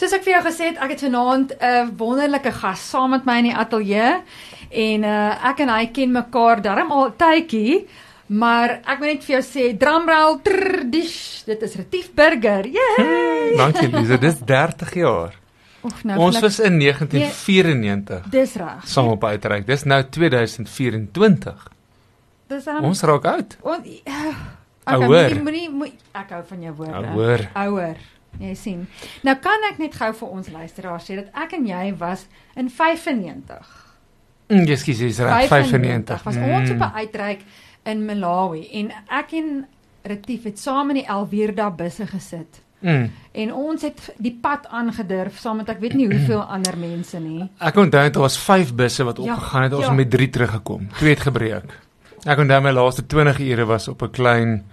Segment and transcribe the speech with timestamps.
[0.00, 3.26] Soos ek vir jou gesê het, ek het vanaand 'n uh, wonderlike gas saam met
[3.28, 4.22] my in die ateljee
[4.70, 7.84] en uh, ek en hy ken mekaar darm al tydjie.
[8.30, 12.64] Maar ek moet net vir jou sê, drumroll, trrr, dish, dit is Retief Burger.
[12.64, 13.56] Yay!
[13.58, 15.34] Dankie Lisa, dis 30 jaar.
[15.82, 18.86] Of nou Ons was in 1994 Dis reg.
[18.86, 19.66] saam op uitreik.
[19.66, 21.68] Dis nou 2024.
[22.48, 23.58] Dis aan Ons raak oud.
[23.62, 24.32] On, uh,
[24.94, 25.36] Ouer.
[25.36, 27.12] Moenie moenie moe, ek hou van jou woorde.
[27.16, 27.46] Ouer.
[27.66, 28.00] Ouer.
[28.38, 28.86] Jy sien.
[29.22, 32.70] Nou kan ek net gou vir ons luisteraars sê dat ek en jy was in
[32.70, 33.96] 95.
[34.48, 36.22] Mm, Ekskuus, dis reg 95.
[36.24, 36.82] was ons op Mm.
[36.82, 37.40] 'n uitreik
[37.84, 39.66] in Malawi en ek en
[40.02, 42.60] Retief het saam in die Elwierda busse gesit.
[42.80, 43.10] Mm.
[43.32, 47.48] En ons het die pad aangedurf saam met ek weet nie hoeveel ander mense nie.
[47.60, 49.92] Ek onthou dit was 5 busse wat Ja, opgegaan het, ons ja.
[49.92, 50.88] met 3 teruggekom.
[50.96, 51.78] Twee het gebreek.
[52.26, 54.64] Ek onthou my laaste 20 ure was op 'n klein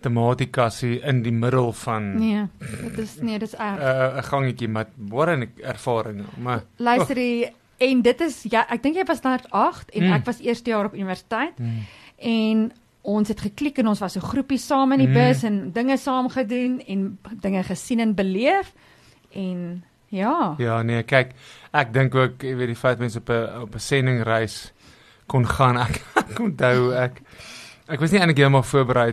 [0.00, 2.46] tematiekassie in die middel van 'n Nee,
[2.90, 3.78] dit is nee, dit is erg.
[3.80, 7.46] uh, 'n gangetjie met wat 'n ervaring, maar Luister die
[7.78, 10.12] en dit is ja, ek dink jy was standaard 8 en Mm.
[10.12, 11.84] ek was eerste jaar op universiteit mm,
[12.18, 15.14] en ons het geklik en ons was so groepie saam in die Mm.
[15.14, 18.72] bus en dinge saam gedoen en dinge gesien en beleef
[19.34, 20.54] en ja.
[20.58, 21.32] ja, nee, kyk,
[21.72, 24.72] ek dink ook, jy weet die feit mense op 'n op 'n sendingreis
[25.26, 25.76] kon gaan.
[25.76, 27.20] Ek, ek onthou ek
[27.88, 29.06] Ek was nie eintlik heeltemal voorberei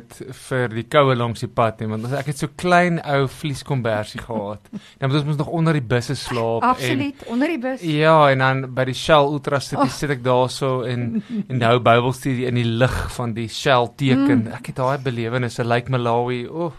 [0.49, 4.67] vir die koue langs die pad nie, want ek het so klein ou vlieskombersie gehad.
[4.99, 7.85] Dan moet ons mos nog onder die busse slaap en Absoluut onder die bus.
[7.87, 9.93] Ja, en dan by die Shell Ultra City Oh.
[9.95, 14.43] sit ek daarso en en hou Bybelstudie in die lig van die Shell teken.
[14.49, 14.53] Mm.
[14.59, 16.43] Ek het daai belewennisse Lake Malawi.
[16.47, 16.75] Oof.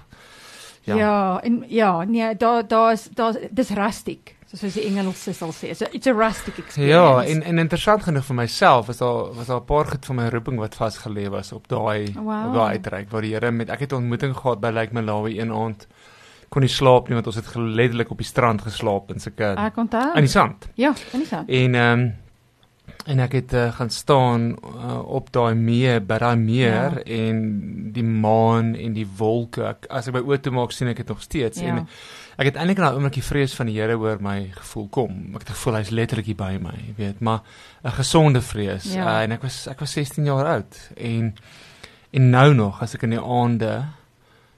[0.84, 0.94] Ja.
[0.94, 0.96] Ja.
[1.00, 5.74] ja, en ja, nee, daar daar's daar dis rustiek, soos die Engelse sal sê.
[5.74, 6.94] So it's a rustic experience.
[6.94, 10.16] Ja, en en interessant genoeg vir myself was daar was daar 'n paar goed van
[10.16, 12.46] my roeping wat vasgelê was op daai Wow.
[12.46, 15.40] op daai uitreik waar die Here met ek het 'n ontmoeting gehad by Lake Malawi
[15.40, 15.86] een aand.
[16.48, 19.76] Kon nie slaap nie want ons het letterlik op die strand geslaap in sulke ek
[19.76, 20.14] onthou.
[20.14, 20.68] in die sand.
[20.74, 21.48] Ja, in die sand.
[21.48, 22.14] En ehm um,
[23.06, 27.02] en ek het uh, gaan staan uh, op daai meer by daai meer Ja.
[27.04, 29.62] en die maan en die wolke.
[29.68, 31.66] Ek, as ek my oë toe maak sien ek dit nog steeds Ja.
[31.76, 31.86] en
[32.38, 35.20] ek het eintlik nou oomblik die vrees van die Here oor my gevoel kom.
[35.34, 37.40] Ek het gevoel hy's letterlik hier by my, weet, maar
[37.84, 38.92] 'n gesonde vrees.
[38.94, 39.06] Ja.
[39.06, 41.34] Uh, en ek was ek was 16 jaar oud en
[42.12, 43.84] en nou nog as ek in die aande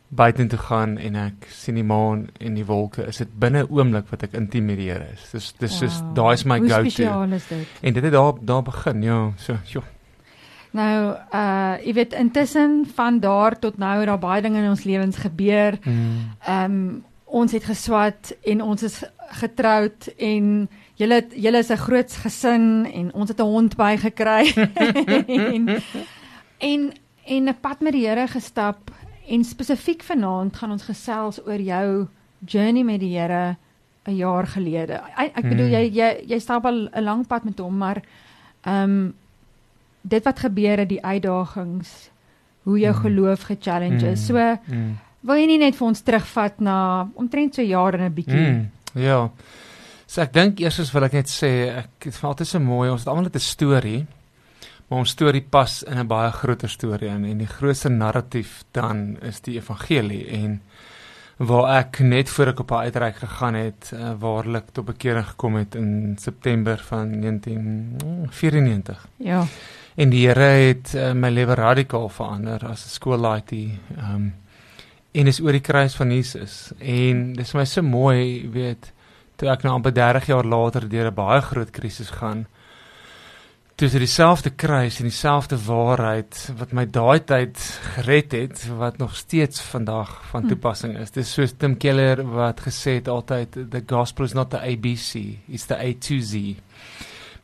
[0.09, 4.09] buitentoe gaan en ek sien die maan en die wolke, is dit binne 'n oomblik
[4.11, 5.31] wat ek intiem met die Here is.
[5.31, 6.15] Dis dis Wow.
[6.15, 6.91] daai is my Hoe go-to.
[6.91, 7.67] spesiaal is dit?
[7.83, 9.33] En dit het daar daar begin, ja.
[9.37, 9.83] So, jo.
[10.73, 14.85] Nou, uh jy weet intussen van daar tot nou het daar baie dinge in ons
[14.85, 15.79] lewens gebeur.
[15.85, 16.31] Mm.
[16.47, 22.87] Ehm ons het geswat en ons is getroud en julle julle is 'n groot gesin
[22.95, 24.53] en ons het 'n hond bygekry.
[25.27, 25.69] en
[26.71, 26.93] en
[27.27, 28.91] en 'n pad met die Here gestap
[29.28, 32.06] en spesifiek vanaand gaan ons gesels oor jou
[32.47, 33.56] journey met die Here
[34.06, 35.00] 'n jaar gelede.
[35.16, 35.72] Ek, ek bedoel Mm.
[35.72, 38.03] jy jy jy stap al 'n lang pad met hom, maar
[38.65, 39.12] ehm
[40.09, 42.11] dit wat gebeur het, die uitdagings,
[42.62, 43.00] hoe jou Mm.
[43.00, 44.27] geloof gechallenge is.
[44.27, 44.34] So
[44.66, 44.99] Mm.
[45.21, 48.50] Wil jy nie net vir ons terugvat na omtrent so jaar en 'n bietjie?
[48.53, 48.71] Mm.
[48.95, 49.31] Ja.
[50.06, 52.89] So ek dink eers wil ek net sê ek is altyd so mooi.
[52.91, 54.06] Ons het almal net 'n storie.
[54.88, 59.16] Maar ons storie pas in 'n baie groter storie in en die grootste narratief dan
[59.21, 60.62] is die evangelie en
[61.37, 65.54] waar ek net voor ek op 'n uitreik gegaan het, uh, waarlik tot bekering gekom
[65.54, 69.06] het in September van 1994.
[69.16, 69.47] Ja.
[69.94, 73.78] En die Here het uh, my lewe radikaal verander as 'n skoollaaitjie.
[73.97, 74.34] Ehm um,
[75.12, 76.72] en is oor die kruis van Jesus.
[76.78, 78.93] En dis vir my so mooi, weet,
[79.37, 82.47] toe ek nou amper 30 jaar later deur 'n baie groot krisis gaan.
[83.78, 87.59] Dis dieselfde kruis en dieselfde waarheid wat my daai tyd
[87.94, 90.49] gered het wat nog steeds vandag van Hm.
[90.49, 91.11] toepassing is.
[91.15, 95.66] Dis soos Tim Keller wat gesê het altyd the gospel is not the ABC, it's
[95.71, 96.56] the A to Z.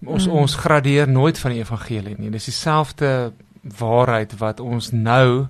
[0.04, 0.32] Ons Mm.
[0.32, 2.30] ons gradeer nooit van die evangelie nie.
[2.30, 3.32] Dis dieselfde
[3.78, 5.46] waarheid wat ons nou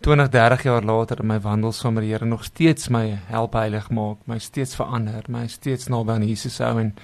[0.00, 3.52] 20, 30 jaar later in my wandel saam met die Here nog steeds my help
[3.52, 6.94] heilig maak, my steeds verander, my steeds naby aan Jesus hou en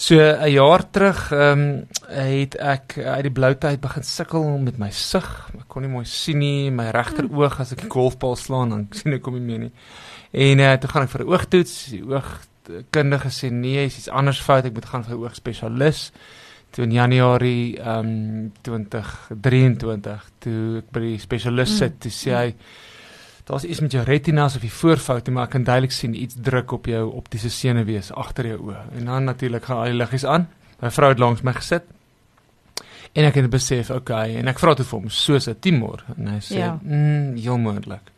[0.00, 4.78] so 'n jaar terug ehm um, het ek uit die blou tyd begin sukkel met
[4.78, 5.26] my sig.
[5.58, 8.86] Ek kon nie mooi sien nie, my regter oog as ek die golfbal slaan dan
[8.98, 9.72] sien ek hom nie meer nie.
[10.32, 14.40] En uh, toe gaan ek vir 'n oogtoets, die oogkundige sê nee, is iets anders
[14.40, 16.12] fout, ek moet gaan vir 'n oogspesialis.
[16.70, 21.76] Toe in Januarie ehm um, 2023 toe ek by die spesialis Mm.
[21.76, 22.54] sit, toe sê hy
[23.50, 26.72] daar's iets met jou retinas of die voorfoute, maar ek kan duidelik sien iets druk
[26.76, 28.82] op jou optiese senuwees agter jou oë.
[29.00, 30.46] En dan natuurlik gaan al die liggies aan.
[30.80, 31.88] My vrou het langs my gesit.
[33.12, 36.28] En ek het besef, okay, en ek vra toe vir hom soos 'n timor en
[36.28, 36.78] hy sê, Ja.
[36.82, 38.12] "Mm, heel moontlik."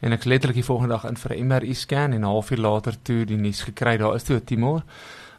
[0.00, 2.94] En ek letterlik die volgende dag in vir 'n MRI scan en 'n halfuur later
[3.02, 4.82] toe die nuus gekry daar is toe 'n tumor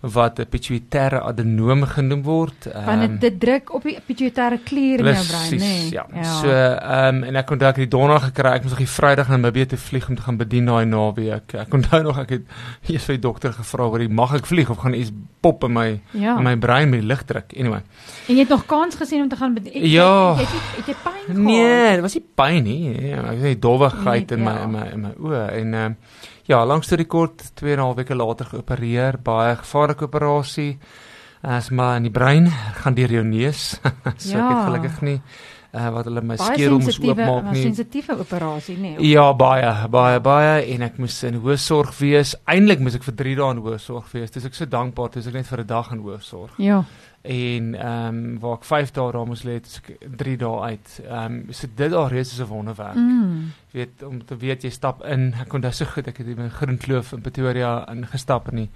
[0.04, 2.68] wat 'n pituitêre adenoom genoem word.
[2.86, 5.58] Want um, dit druk op die pituitêre klier in jou brein, nê?
[5.58, 5.92] Nee.
[5.92, 6.06] Ja.
[6.14, 6.24] ja.
[6.24, 9.30] So, ehm um, en ek kon dalk die donderdag gekry, ek moes nog die Vrydag
[9.30, 11.54] na Namibië toe vlieg om te gaan bedien daai naweek.
[11.54, 12.42] Ek kon nou nog ek het
[12.92, 15.72] eers vir die dokter gevra oor die mag ek vlieg of gaan iets pop in
[15.72, 16.36] my ja.
[16.38, 17.56] in my brein met die ligdruk.
[17.56, 17.82] Anyway.
[18.28, 19.88] En jy het nog kans gesien om te gaan bedien?
[19.88, 20.36] Ja.
[20.36, 21.40] Het jy het jy pyn gehad?
[21.48, 23.08] Nee, dit was nie pyn nie.
[23.08, 24.68] Ja, ek het net dowwigheid in my ja.
[24.68, 25.98] in my in my oë en ehm um,
[26.46, 30.80] Ja, langs die kort 2 en 'n half weke later geopereer, baie gevaarlike operasie.
[31.42, 33.80] As maar in die brein gaan deur jou neus.
[34.18, 34.44] so ja.
[34.44, 34.66] ek het ja.
[34.66, 35.22] gelukkig nie
[35.74, 37.52] uh, wat hulle my skedel moes oopmaak nie.
[37.52, 38.98] Baie sensitiewe operasie, nee.
[39.10, 42.36] Ja, baie, baie, baie en ek moes in hoë sorg wees.
[42.46, 44.34] Eindelik moes ek vir 3 dae in hoë sorg wees.
[44.36, 46.60] Dis ek so dankbaar, dis ek net vir 'n dag in hoë sorg.
[46.62, 46.84] Ja
[47.24, 49.56] en ehm um, waar ek 5 dae daar moes lê,
[50.18, 50.90] 3 dae uit.
[51.06, 52.96] Ehm um, so dit al reeds is 'n wonderwerk.
[52.96, 53.52] Mm.
[53.72, 55.34] Jy weet om te weet jy stap in.
[55.40, 58.70] Ek kon daar so goed ek het in Groenkloof in Pretoria ingestap in die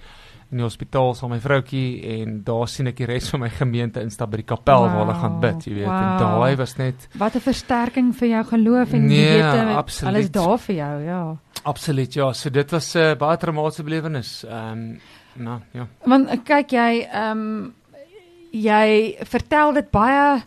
[0.52, 1.88] in die hospitaal saam met my vroutjie
[2.22, 4.94] en daar sien ek die res van my gemeente instap by die kapel wow.
[4.94, 5.90] waar hulle gaan bid, jy weet.
[5.90, 5.98] Wow.
[5.98, 10.32] En daai was net Wat 'n versterking vir jou geloof en nee, jy weet alles
[10.32, 11.38] daar vir jou, ja.
[11.64, 12.34] Absoluut, ja.
[12.34, 14.44] So dit was 'n uh, baie traumatiese belewenis.
[14.44, 15.00] Ehm um,
[15.36, 15.88] nou, ja.
[16.06, 17.74] Want kyk jy ehm um,
[18.52, 20.42] jy vertel dit baie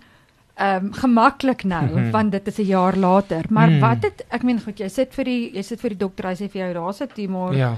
[0.57, 2.11] ehm um, gemaklik nou mm -hmm.
[2.11, 3.45] want dit is 'n jaar later.
[3.49, 3.81] Maar mm.
[3.81, 6.35] wat het ek meen goed, jy sit vir die jy sit vir die dokter, hy
[6.35, 7.55] sê vir jou daar's 'n tumor.
[7.55, 7.77] Ja.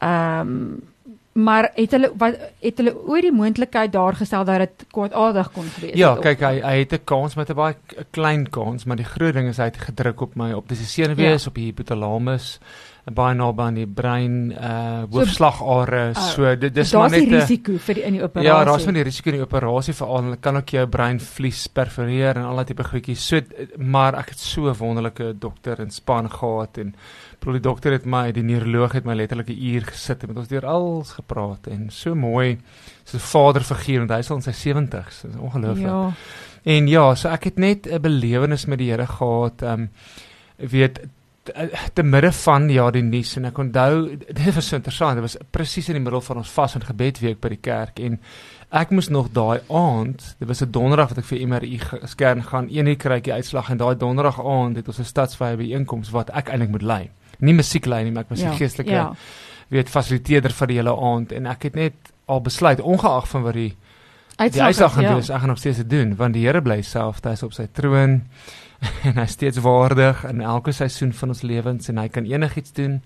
[0.00, 0.82] Ehm um,
[1.32, 5.64] maar het hulle wat het hulle oor die moontlikheid daar gestel dat dit kwaadaardig kon
[5.64, 6.24] gewees ja, het?
[6.24, 7.76] Ja, kyk hy hy het 'n kans met 'n baie
[8.10, 11.42] klein kans, maar die groot ding is hy het gedruk op my op die senuwees,
[11.44, 11.48] ja.
[11.48, 12.60] op die hypothalamus
[13.10, 17.34] baie naby aan die brein uh hoofslagare so, uh, so dit dis maar net 'n
[17.34, 18.48] risiko vir die in die operasie.
[18.48, 22.44] Ja, daar's van die risiko in die operasie veral kan ook jou breinvlies perforeer en
[22.44, 23.26] al daai tipe goedjies.
[23.26, 23.40] So
[23.76, 26.94] maar ek het so 'n wonderlike dokter in span gehad en
[27.50, 30.48] die dokter het my die neuroloog het my letterlik 'n uur gesit en met ons
[30.48, 32.58] deur alles gepraat en so mooi
[33.04, 35.22] so 'n vaderfiguur want hy's al in sy 70s.
[35.22, 35.86] Dis ongelooflik.
[35.86, 36.12] Ja.
[36.62, 39.62] En ja, so ek het net 'n belewenis met die Here gehad.
[39.62, 39.90] Ehm um,
[40.56, 41.00] weet
[41.92, 45.36] te midde van ja die nuus en ek onthou dit was so interessant dit was
[45.50, 48.20] presies in die middel van ons vas en gebedweek by die kerk en
[48.70, 52.68] ek moes nog daai aand dit was 'n donderdag wat ek vir MRI scan gaan
[52.70, 56.30] een uur kry die uitslag en daai donderdag aand het ons 'n stadsvye byeenkoms wat
[56.30, 57.10] ek eintlik moet lei
[57.42, 59.10] nie musiek lei nie maar ek was ja, geestelike ja.
[59.74, 63.58] weet fasiliteerder vir die hele aand en ek het net al besluit ongeag van wat
[63.58, 63.72] die
[64.36, 65.14] uitslag, die uitslag gaan ja.
[65.14, 67.56] doen ek gaan nog steeds dit doen want die Here bly self hy is op
[67.56, 68.20] sy troon
[69.06, 73.00] en hy steeds waardig in elke seisoen van ons lewens en hy kan enigiets doen.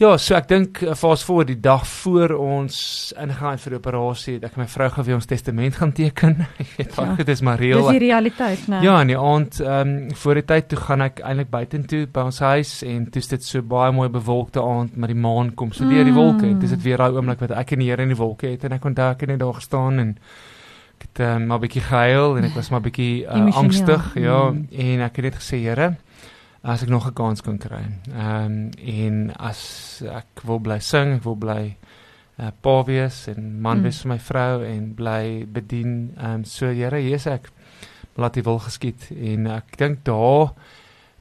[0.00, 2.76] Ja, so ek dink fast forward die dag voor ons
[3.20, 6.38] ingaan vir die operasie, ek my vrou gaan weer ons testament gaan teken.
[6.62, 7.04] Ek weet ja.
[7.18, 7.82] dit is maar reël.
[7.84, 8.80] Dis die realiteit, né?
[8.86, 12.24] Ja, in die aand ehm um, voor die tyd toe gaan ek eintlik buitentoe by
[12.30, 15.74] ons huis en toe is dit so baie mooi bewolkte aand met die maan kom
[15.76, 18.06] so deur die wolke en dis dit weer daai oomblik wat ek en die Here
[18.06, 20.16] in die wolke het en ek kon daar net daar gestaan en
[21.02, 24.50] het um, maar 'n bietjie gehuil en ek was maar 'n bietjie uh, angstig, ja,
[24.50, 24.66] mm.
[24.70, 25.96] en ek het net gesê, Here,
[26.62, 27.84] as ek nog 'n kans kan kry.
[28.14, 31.76] Ehm um, en as ek wil bly sing, ek wil bly
[32.38, 33.82] uh, pa wees en man mm.
[33.82, 36.12] wees vir my vrou en bly bedien.
[36.16, 37.50] Ehm um, so Here, hier is ek.
[38.16, 40.52] Laat U wil geskied en ek dink daar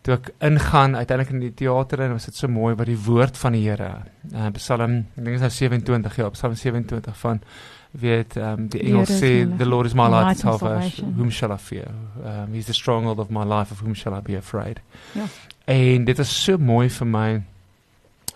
[0.02, 3.38] toe ek ingaan uiteindelik in die teater en was dit so mooi wat die woord
[3.38, 3.92] van die Here.
[4.34, 7.42] Uh, Psalm, ek dink dit is nou 27, ja, Psalm 27 van
[7.92, 11.14] weet um, die Engels sê the Lord is my light and salvation.
[11.18, 11.92] Whom shall I fear?
[12.24, 14.80] Um, he's the stronghold of my life of whom shall I be afraid?
[15.12, 15.28] Ja.
[15.66, 17.42] En dit is so mooi vir my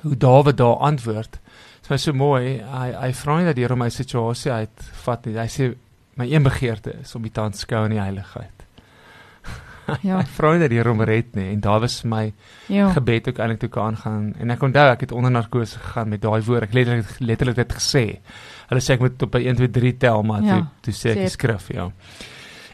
[0.02, 1.40] hoe Dawid daar antwoord.
[1.82, 5.38] Dit is so mooi hy hy vra nie dat die Here my situasie uitvat nie.
[5.40, 5.72] Hy sê
[6.16, 8.65] my een begeerte is om U te aanskou in die heiligheid
[10.02, 10.20] Ja.
[10.20, 12.34] Ek vra net die Here om red nie en daar was my
[12.68, 12.90] ja.
[12.94, 16.22] gebed ook eintlik toe kan gaan en ek onthou ek het onder narkose gegaan met
[16.22, 18.06] daai woord ek letterlik letterlik dit gesê
[18.70, 21.14] Hulle sê ek moet op by 1 2 3 tel maar ja, toe, toe sê
[21.14, 21.90] ek die skrif, ja.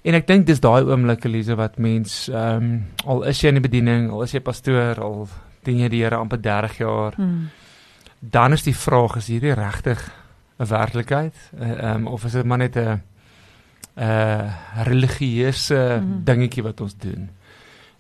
[0.08, 2.72] En ek dink dis daai oomblik Elise wat mens ehm um,
[3.06, 5.27] al is jy in die bediening, al is jy pastoor, al
[5.68, 7.18] dien jy die Here amper 30 jaar.
[7.20, 7.51] Hmm.
[8.20, 10.01] Dan is die vraag is hierdie regtig
[10.58, 11.36] 'n werklikheid?
[11.60, 13.01] Eh, ehm um, of is dit maar net 'n
[13.98, 14.48] uh,
[14.88, 16.24] religieuse hmm.
[16.27, 17.29] dingetjie wat ons doen?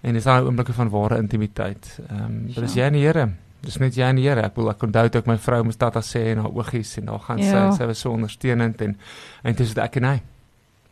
[0.01, 1.97] En dis daai oomblikke van ware intimiteit.
[2.07, 3.27] Ehm um, dit is jy en die Here.
[3.61, 4.41] Dis net jy en die Here.
[4.47, 7.19] Ek wil ek onthou ook my vrou moes dit sê en haar oogies en daar
[7.27, 7.67] gaan ja.
[7.69, 8.95] sy sy was so ondersteunend en
[9.43, 10.15] en dis dit ek en hy.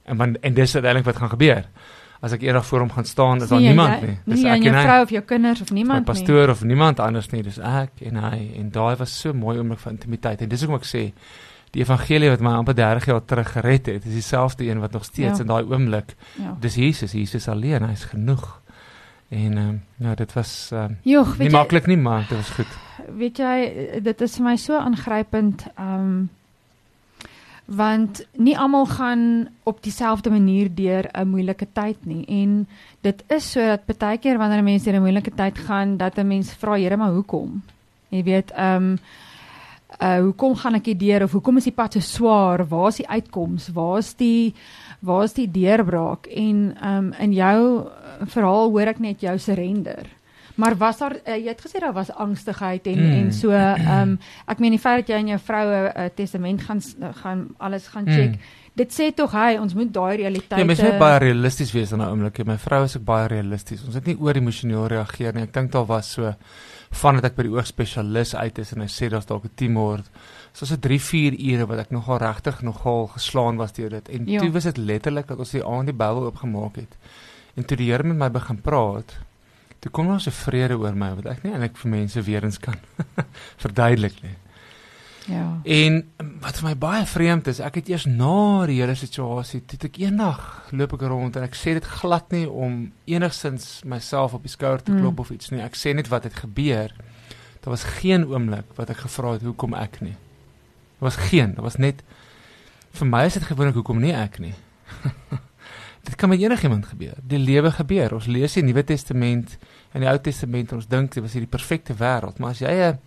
[0.05, 1.65] En man en dis uiteindelik wat gaan gebeur.
[2.21, 4.17] As ek eendag voor hom gaan staan, is daar niemand nie.
[4.25, 4.59] Dis nie ek en hy.
[4.59, 6.07] Nie jou vrou of jou kinders of niemand nie.
[6.11, 7.43] Pastoor of niemand anders nie.
[7.47, 10.43] Dis ek en hy en daai was so mooi oomblik van intimiteit.
[10.43, 11.05] En dis hoekom ek sê
[11.71, 15.03] die evangelie wat my amper 30 jaar terug gered het, is dieselfde een wat nog
[15.03, 15.43] steeds ja.
[15.43, 16.15] in daai oomblik.
[16.35, 16.55] Ja.
[16.59, 18.61] Dis Jesus, Jesus alleen, hy's genoeg.
[19.29, 22.49] En ehm um, ja, dit was ehm um, Joh, nie maklik nie, maar dit was
[22.49, 22.77] goed.
[23.17, 23.55] Weet jy,
[24.01, 26.29] dit is vir my so aangrypend ehm um,
[27.69, 32.67] want nie almal gaan op dieselfde manier deur 'n moeilike tyd nie en
[33.01, 36.53] dit is sodat baie keer wanneer mense deur 'n moeilike tyd gaan dat 'n mens
[36.53, 37.61] vra Here maar hoekom
[38.09, 38.99] jy weet ehm um,
[39.97, 43.01] uh hoekom gaan ek hier deur of hoekom is die pad so swaar waar is
[43.01, 44.53] die uitkoms waar is die
[45.01, 47.89] waar is die deurbraak en um, in jou
[48.27, 50.05] verhaal hoor ek net jou surrender
[50.59, 53.11] Maar was daar uh, jy het gesê daar was angstigheid en mm.
[53.11, 56.61] en so um, ek meen die feit dat jy en jou vrou 'n uh, testament
[56.61, 56.81] gaan
[57.21, 58.35] gaan alles gaan check.
[58.35, 58.57] Mm.
[58.73, 62.01] Dit sê tog hy ons moet daai realiteit Ja, mens moet baie realisties wees in
[62.01, 62.45] 'n oomblik.
[62.45, 63.85] My vrou is ook baie realisties.
[63.85, 65.43] Ons het nie oor emosioneel reageer nie.
[65.43, 66.33] Ek dink daar was so
[66.89, 70.01] vandat ek by die oogspesialis uit is en hy sê daar's dalk 'n tumor.
[70.53, 74.09] So so 3 4 ure wat ek nogal regtig nogal geslaan was deur dit.
[74.09, 74.39] En ja.
[74.39, 76.97] toe was dit letterlik dat ons die aand die Bybel oopgemaak het.
[77.55, 79.17] En toe die Here met my begin praat,
[79.79, 82.59] toe kom daar so vrede oor my wat ek nie eintlik vir mense weer eens
[82.59, 82.75] kan
[83.63, 84.35] verduidelik nie.
[85.27, 85.61] Ja.
[85.63, 85.99] En
[86.41, 89.99] wat vir my baie vreemd is, ek het eers na die hele situasie, toe ek
[90.01, 94.53] eendag loop ek rond en ek sê dit glad nie om enigsins myself op die
[94.53, 95.23] skouer te klop mm.
[95.25, 95.61] of iets nie.
[95.65, 96.95] Ek sê net wat het gebeur.
[97.59, 100.15] Daar was geen oomblik wat ek gevra het hoekom ek nie.
[100.99, 102.03] Daar was geen, daar was net
[102.97, 104.55] vir my is dit gewoonlik hoekom nie ek nie.
[106.07, 107.19] dit kan met enigiemand gebeur.
[107.21, 108.15] Die lewe gebeur.
[108.17, 109.57] Ons lees die Nuwe Testament
[109.93, 112.73] en die Ou Testament en ons dink dit was hierdie perfekte wêreld, maar as jy
[112.73, 112.97] 'n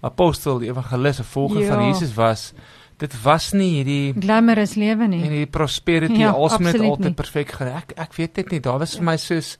[0.00, 1.74] apostel, die evangelis, 'n volger ja.
[1.74, 2.52] van Jesus was,
[3.00, 5.22] dit was nie hierdie glamorous lewe nie.
[5.24, 7.94] En die prosperity ja, alsmet altyd perfek gereik.
[7.96, 8.60] Ek ek weet dit nie.
[8.60, 9.10] Daar was vir ja.
[9.10, 9.56] my soos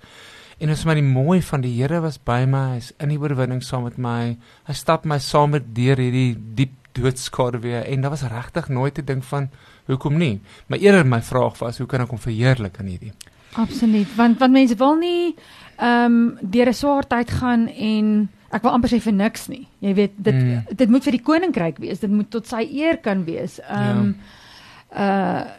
[0.61, 2.75] en ons maar die mooi van die Here was by my.
[2.77, 4.37] Hy's in die oorwinning saam met my.
[4.69, 8.99] Hy stap my saam met deur hierdie diep doodskade weer en daar was regtig nooit
[8.99, 9.49] 'n ding van
[9.87, 10.41] hoekom nie.
[10.67, 13.13] Maar eerder my vraag was hoe kan ek hom verheerlik in hierdie?
[13.53, 14.17] Absoluut.
[14.17, 15.35] Want want mense wil nie
[15.77, 19.65] ehm um, deur 'n swaar tyd gaan en ek wil amper sê vir niks nie.
[19.85, 20.77] Jy weet dit mm.
[20.77, 22.03] dit moet vir die koninkryk wees.
[22.03, 23.61] Dit moet tot sy eer kan wees.
[23.69, 24.13] Ehm um,
[24.91, 25.07] ja.
[25.07, 25.57] uh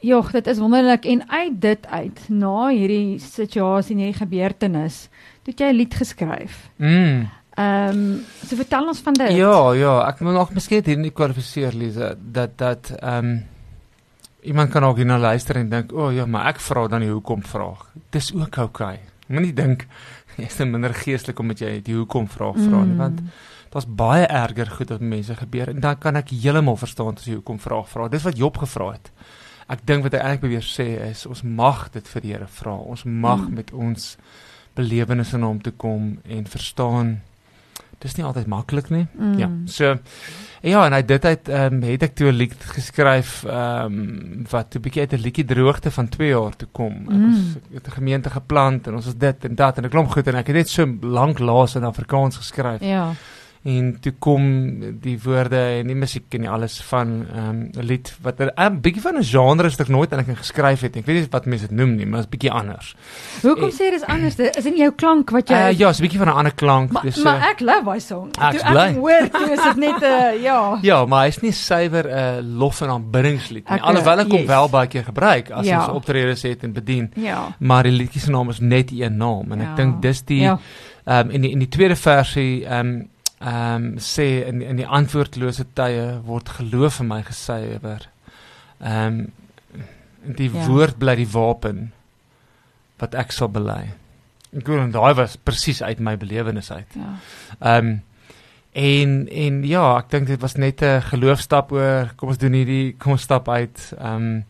[0.00, 5.10] Jogg, dit is wonderlik en uit dit uit na hierdie situasie en hierdie gebeurtenis,
[5.44, 6.70] het jy 'n lied geskryf.
[6.78, 7.28] Mm.
[7.60, 9.32] Ehm um, so vertel ons van dit.
[9.36, 13.42] Ja, ja, ek moet nog miskien hier nie kwalifiseer Lise dat dat ehm um,
[14.42, 17.00] iemand kan ook hier na luister en dink, "O oh, ja, maar ek vra dan
[17.00, 18.94] die hoekom vraag." Dis ook oukei.
[18.94, 19.00] Okay.
[19.30, 19.86] Moenie dink
[20.42, 23.02] jy's net minder geestelik omdat jy die hoekom vraag vra nie, mm.
[23.02, 23.22] want
[23.70, 27.38] daar's baie erger goed wat mense gebeur en dan kan ek heeltemal verstaan as jy
[27.38, 28.08] hoekom vraag vra.
[28.10, 29.12] Dis wat Job gevra het.
[29.70, 32.74] Ek dink wat hy eintlik beweer sê is ons mag dit vir die Here vra.
[32.74, 33.54] Ons mag mm.
[33.60, 34.16] met ons
[34.74, 37.20] belewennisse na hom toe kom en verstaan
[38.00, 39.06] dis nie altyd maklik nie.
[39.18, 39.38] Mm.
[39.38, 39.48] Ja.
[39.64, 39.96] So
[40.60, 44.46] ja, en hy dit uit ehm um, het ek toe 'n lied geskryf ehm um,
[44.50, 46.94] wat 'n bietjie uit 'n liedjie droogte van 2 jaar toe kom.
[47.08, 47.30] Ek mm.
[47.30, 50.26] was het 'n gemeente geplant en ons was dit en dat en 'n klomp goed
[50.26, 52.80] en ek het net so lank laas in Afrikaans geskryf.
[52.80, 53.14] Ja
[53.62, 54.44] en toe kom
[55.02, 58.80] die woorde en die musiek en die alles van ehm, 'n um, lied wat 'n
[58.80, 60.96] bietjie van 'n genre is wat ek nooit eintlik geskryf het.
[60.96, 62.96] Ek weet nie wat mense dit noem nie, maar dit is bietjie anders.
[63.42, 64.38] Hoekom sê jy dis anders?
[64.38, 66.92] Is in jou klank wat jy uh, Ja, is 'n bietjie van 'n ander klank.
[66.92, 68.30] Ma, dis Maar ek love daai song.
[68.38, 70.78] Ek hoor jy is dit net 'n uh, ja.
[70.82, 73.80] Ja, maar hy's nie suiwer 'n uh, lof en aanbiddingslied nie.
[73.80, 74.46] Alhoewel ek hom yes.
[74.46, 75.84] wel baie keer gebruik as ja.
[75.84, 77.12] ons optredes het en bedien.
[77.14, 77.54] Ja.
[77.58, 79.70] Maar die liedjie se naam is net een naam en ja.
[79.70, 80.58] ek dink dis die ja.
[81.04, 83.08] ehm um, in die in die tweede versie ehm um,
[83.40, 88.04] ehm um, sê in in die antwoordlose tye word geloof in my gesuiwer.
[88.80, 89.32] Ehm um,
[90.36, 90.66] die ja.
[90.66, 91.92] woord bly die wapen
[93.00, 93.86] wat ek sal bely.
[94.52, 96.96] Ek glo en daai was presies uit my belewenis uit.
[97.00, 97.16] Ja.
[97.60, 97.98] Ehm um,
[98.70, 102.94] en en ja, ek dink dit was net 'n geloofstap oor kom ons doen hierdie
[102.98, 103.80] kom ons stap uit.
[103.98, 104.44] Ehm um,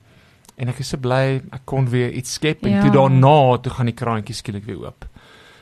[0.60, 2.82] en ek is so bly ek kon weer iets skep en ja.
[2.82, 5.06] toe daarna toe gaan die kraantjie skielik weer oop.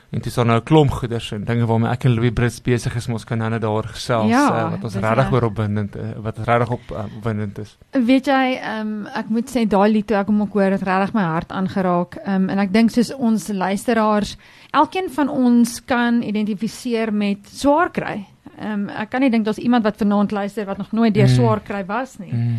[0.09, 3.07] En dis nou 'n klomp goeders en dinge waarmee ek en Louis Brits besig is,
[3.07, 6.69] ons kan nou daar gesels ja, uh, wat ons regtig oor opwindend uh, wat regtig
[6.69, 7.77] op uh, opwindend is.
[7.91, 11.13] Weet jy, um, ek moet sê daai lied toe ek hom ook hoor, het regtig
[11.13, 12.17] my hart aangeraak.
[12.25, 14.37] Um, en ek dink soos ons luisteraars,
[14.71, 18.25] elkeen van ons kan identifiseer met swaar kry.
[18.57, 21.35] Um, ek kan nie dink daar's iemand wat vanaand luister wat nog nooit deur mm.
[21.35, 22.33] swaar kry was nie.
[22.33, 22.57] Mm.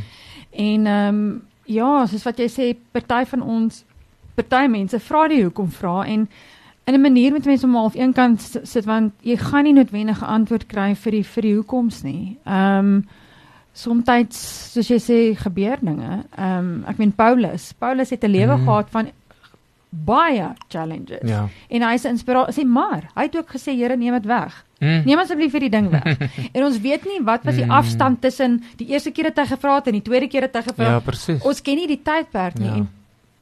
[0.51, 3.85] En ehm um, ja, soos wat jy sê, party van ons
[4.35, 6.29] party mense vra die hoekom vra en
[6.85, 10.25] in 'n manier met mense om half een kant sit want jy gaan nie noodwendige
[10.25, 12.39] antwoord kry vir die vir die hoekoms nie.
[12.45, 13.09] Ehm um,
[13.73, 14.05] soms
[14.73, 16.25] soos jy sê gebeur dinge.
[16.37, 18.65] Ehm um, ek meen Paulus, Paulus het 'n lewe mm.
[18.65, 19.11] gehad van
[19.91, 21.29] baie challenges.
[21.29, 21.49] Ja.
[21.69, 24.65] En hy is inspirasie, maar hy het ook gesê Here neem dit weg.
[24.79, 25.03] Mm.
[25.05, 26.19] Neem asseblief vir die ding weg.
[26.55, 27.71] en ons weet nie wat was die mm.
[27.71, 30.63] afstand tussen die eerste keer dat hy gevra het en die tweede keer dat hy
[30.71, 30.93] gevra het.
[30.93, 31.43] Ja, presies.
[31.43, 32.75] Ons ken nie die tydperk nie ja.
[32.75, 32.89] en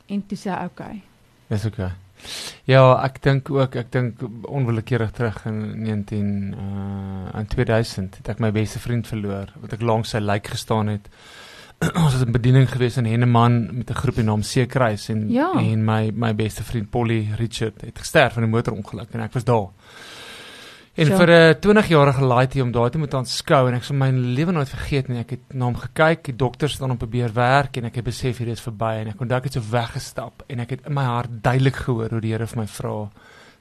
[0.09, 1.03] en toe sê hy okay.
[1.49, 1.91] Dis okay.
[2.65, 8.39] Ja, ek dink ook, ek dink onwillekeurig terug in 19 uh in 2000 het ek
[8.41, 11.09] my beste vriend verloor wat ek langs sy lijk gestaan het.
[12.03, 15.53] Ons was in bediening gewees in Henneman met 'n groepie naam Seekruis en Ja.
[15.55, 19.45] en my my beste vriend Polly Richard het gesterf in 'n motorongeluk en ek was
[19.45, 19.69] daar.
[20.99, 21.19] En Sure.
[21.19, 24.69] vir 'n 20-jarige laaitie om daai te moet aanskou en ek sal my lewe nooit
[24.69, 25.21] vergeet nie.
[25.21, 28.05] Ek het na hom gekyk, die dokters het aan hom probeer werk en ek het
[28.05, 30.95] besef hier is verby en ek onthou ek het so weggestap en ek het in
[30.95, 33.11] my hart duidelik gehoor hoe die Here vir my vra,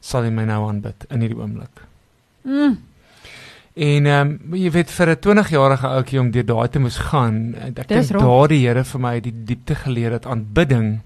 [0.02, 1.84] sal jy my nou aanbid in hierdie oomblik?
[2.44, 2.78] Mm.
[3.76, 7.54] En ehm um, jy weet vir 'n 20-jarige ouetjie om deur daai te moes gaan,
[7.54, 8.22] ek ek dink rof.
[8.22, 11.02] daardie Here vir my die diepte geleer dat aanbidding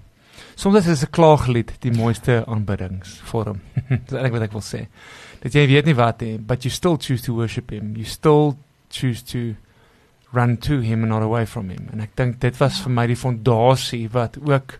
[0.54, 3.60] soms is 'n klaaglied die mooiste aanbiddingsvorm.
[3.88, 4.86] Dis eintlik wat ek wil sê.
[5.42, 7.96] Dat jy weet nie wat nie, but you still choose to worship him.
[7.96, 8.56] You still
[8.90, 9.54] choose to
[10.32, 11.88] run to him and not away from him.
[11.92, 14.78] En ek dink dit was vir my die fondasie wat ook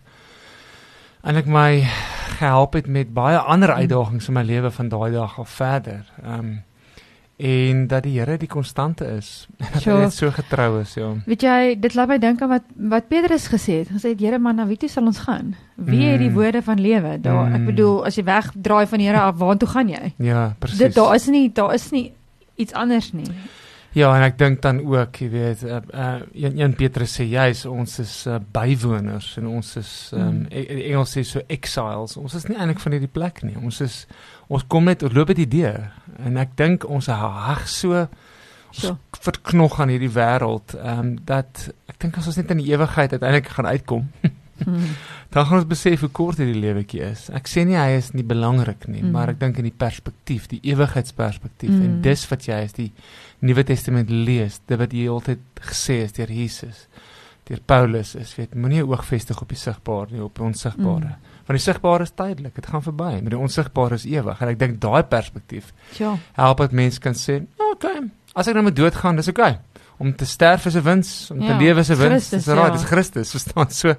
[1.23, 1.83] eintlik my
[2.38, 6.05] gehelp het met baie ander uitdagings in my lewe van daai dag af verder.
[6.23, 6.61] Ehm um,
[7.37, 9.47] en dat die Here die konstante is.
[9.73, 11.09] Dat hy net so getrou is, ja.
[11.27, 12.62] Weet jy, dit laat my dink aan wat
[12.93, 13.89] wat Petrus gesê het.
[13.95, 15.55] Gesê het, Here man, na wie toe sal ons gaan?
[15.77, 16.35] Wie het die Mm.
[16.35, 17.17] woorde van lewe?
[17.21, 17.67] Daar, ek Mm.
[17.67, 20.12] bedoel, as jy wegdraai van die Here af, waartoe gaan jy?
[20.19, 20.79] Ja, presies.
[20.79, 22.12] Dit daar is nie daar is nie
[22.57, 23.27] iets anders nie.
[23.95, 27.67] Ja, en ek dink dan ook, jy weet, uh, uh een, een Petrus sê juis
[27.67, 30.47] ons is uh, bywoners en ons is um, Mm.
[30.51, 30.79] mm.
[30.93, 32.17] Engels sê so exiles.
[32.17, 33.57] Ons is nie eintlik van hierdie plek nie.
[33.62, 34.07] Ons is
[34.49, 38.07] ons kom net ons loop dit die deur en ek dink ons hag so
[38.73, 38.97] So.
[39.21, 43.12] verknog aan hierdie wêreld, ehm um, dat ek dink as ons net in die ewigheid
[43.12, 44.07] uiteindelik gaan uitkom,
[44.62, 44.95] Hmm.
[45.31, 47.25] dan gaan ons besef hoe kort hierdie lewetjie is.
[47.35, 49.11] Ek sê nie hy is nie belangrik nie, Mm.
[49.11, 51.83] maar ek dink in die perspektief, die ewigheidsperspektief Mm.
[51.83, 52.92] en dis wat jy as die
[53.40, 56.87] Nuwe Testament lees, dit wat jy altyd gesê is deur Jesus,
[57.49, 61.16] deur Paulus is, weet, moenie jou oog vestig op die sigbare nie, op die onsigbare.
[61.16, 61.32] Mm.
[61.46, 64.58] Want die sigbare is tydelik, dit gaan verby, maar die onsigbare is ewig en ek
[64.58, 66.16] dink daai perspektief Ja.
[66.32, 68.00] help dat mense kan sê, "Oké, okay,
[68.34, 69.58] as ek nou moet doodgaan, dis oké." Okay.
[69.99, 72.28] Om te sterf is 'n wins, om Ja, te lewe is 'n wins.
[72.30, 72.70] Dis reg, ja.
[72.70, 73.94] dis Christus, verstaan so.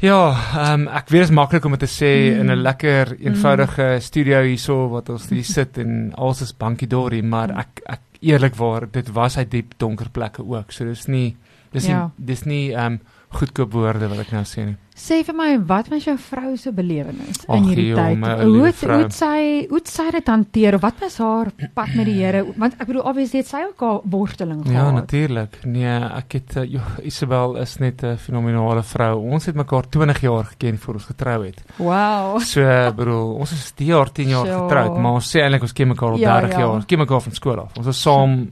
[0.00, 2.40] Ja, ehm um, ek weet dit is maklik om dit te sê Mm.
[2.40, 4.00] in 'n lekker eenvoudige mm.
[4.00, 7.58] studio hierso wat ons hier sit en alles is bankie dorie, maar Mm.
[7.58, 10.72] ek ek eerlikwaar, dit was uit diep donker plekke ook.
[10.72, 11.36] So dis nie
[11.72, 12.10] dis nie Ja.
[12.16, 13.00] dis nie ehm um,
[13.30, 14.76] goedkoop woorde wat ek nou sê nie.
[15.00, 18.18] Sê vir my, wat was jou vrou se belewenis in hierdie tyd?
[18.42, 20.74] Hoe het, hoe het sy hoe het sy dit hanteer?
[20.76, 22.42] Of Wat was haar pad met die Here?
[22.58, 24.94] Want ek bedoel obviously het sy ook haar worsteling Ja, gehad.
[24.98, 25.56] natuurlik.
[25.64, 29.14] Nee, ek het uh, joh, Isabel is net 'n fenominale vrou.
[29.30, 31.62] Ons het mekaar 20 jaar geken voor ons getrou het.
[31.78, 32.40] Wow.
[32.40, 32.60] So,
[32.96, 34.58] bedoel, ons is 10 jaar, 10 jaar Sjoe.
[34.68, 36.58] getroud, maar ons sê eintlik ons ken mekaar al Ja, 30 ja.
[36.58, 36.74] jaar.
[36.74, 37.76] Ons ken mekaar van skool af.
[37.76, 38.50] Ons was saam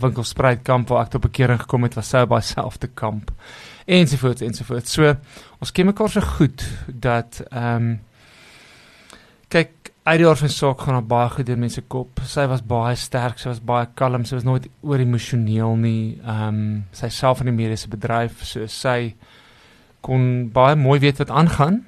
[0.00, 3.30] winkelspruit kamp waar ek tot bekering gekom het, was sy op dieselfde kamp.
[3.86, 4.92] Ensovoorts ensovoorts.
[4.92, 5.14] So,
[5.62, 7.96] ons ken mekaar so goed dat ehm um,
[9.48, 9.72] kyk,
[10.06, 12.20] uit die van die saak gaan daar baie goed deur mense kop.
[12.26, 16.18] Sy was baie sterk, sy was baie kalm, sy was nooit oor emosioneel nie.
[16.22, 19.14] Ehm um, sy self in die mediese bedryf, so sy
[20.06, 21.84] kon baie mooi weet wat aangaan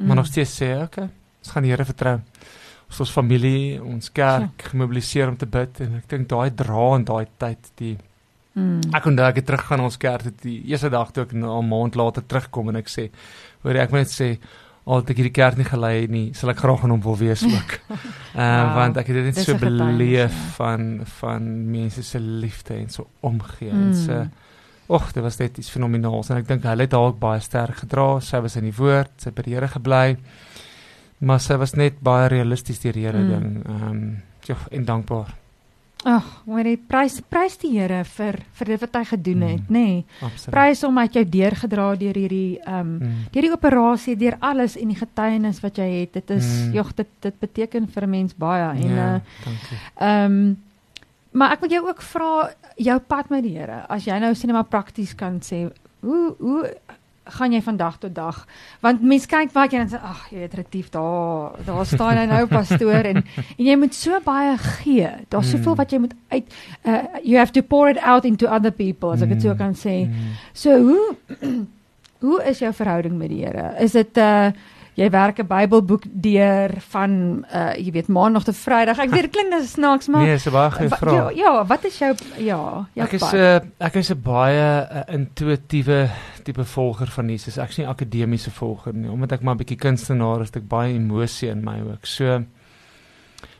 [0.00, 0.06] Mm.
[0.06, 1.08] maar nog steeds sê okay,
[1.38, 2.20] ons gaan die Here vertrou.
[2.88, 7.04] Ons ons familie, ons kerk gemobiliseer om te bid en ek dink daai dra in
[7.04, 7.96] daai tyd die
[8.54, 8.80] Mm.
[8.94, 11.68] ek onthou ek het teruggaan ons kerk het die eerste dag toe ek nou 'n
[11.68, 13.10] maand later terugkom en ek sê
[13.62, 14.38] hoor ek moet net sê
[14.86, 17.44] al het ek hierdie kerk nie gelei nie sal ek graag aan hom wil wees
[17.44, 17.70] ook.
[18.34, 18.74] Ehm Wow.
[18.74, 20.50] want ek het dit net so beleef ja.
[20.56, 23.82] van van mense se liefde en so omgee Mm.
[23.86, 24.26] en so
[24.90, 27.76] Och, dit was net iets fenomenaals en ek dink hulle het haar ook baie sterk
[27.76, 28.18] gedra.
[28.20, 30.16] Sy was in die woord, sy by die Here gebly.
[31.20, 33.28] Maar sy was net baie realisties deur die Here Mm.
[33.28, 33.66] ding.
[33.66, 35.34] Ehm um, ja, en dankbaar.
[36.04, 39.74] Ag, maar die prys prys die Here vir vir dit wat hy gedoen het, Mm.
[39.76, 40.04] nê.
[40.20, 40.30] Nee.
[40.50, 43.26] Prys hom uit jou deurgedra deur hierdie ehm um, Mm.
[43.32, 46.12] deur die operasie, deur alles en die getuienis wat jy het.
[46.12, 46.72] Dit is Mm.
[46.72, 49.78] jog dit dit beteken vir 'n mens baie en ja, uh dankie.
[50.00, 50.56] ehm
[51.32, 53.84] maar ek wil jou ook vra jou pad met die Here.
[53.88, 56.74] As jy nou sê net maar prakties kan sê, hoe hoe
[57.30, 58.46] gaan jy van dag tot dag?
[58.80, 62.26] Want mense kyk baie keer en sê ag, jy weet retief daar, daar staan hy
[62.26, 63.16] nou pastoor en
[63.58, 65.08] en jy moet so baie gee.
[65.28, 65.58] Daar's Mm.
[65.58, 69.12] soveel wat jy moet uit uh, you have to pour it out into other people
[69.12, 69.58] as ek dit so Mm.
[69.58, 70.06] kan sê.
[70.06, 70.34] Mm.
[70.52, 71.16] So hoe
[72.20, 73.74] hoe is jou verhouding met die Here?
[73.80, 74.50] Is dit uh
[74.96, 78.98] jy werk 'n Bybelboek deur van uh jy weet maandag tot Vrydag.
[78.98, 81.14] Ek weet dit klink snaaks maar Nee, 'n baie goeie vraag.
[81.14, 83.32] ja, ja, wat is jou ja, jou Ek is pad?
[83.32, 86.10] 'n uh, ek is 'n baie uh, intuïtiewe
[86.44, 87.58] tipe volger van Jesus.
[87.58, 90.94] Ek is nie akademiese volger nie, omdat ek maar 'n bietjie kunstenaar is, ek baie
[90.94, 92.06] emosie in my ook.
[92.06, 92.44] So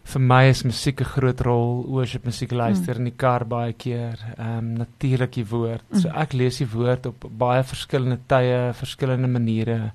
[0.05, 1.85] vir my is musiek 'n groot rol.
[1.89, 4.19] Worship musiek luister in die kar baie keer.
[4.39, 5.83] Ehm um, natuurlik die woord.
[5.93, 6.17] So Mm.
[6.17, 9.93] ek lees die woord op baie verskillende tye, verskillende maniere